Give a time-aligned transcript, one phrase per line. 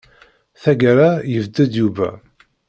[0.61, 2.09] Tagara, yebded Yuba.